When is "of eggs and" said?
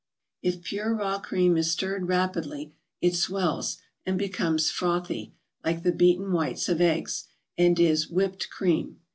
6.69-7.79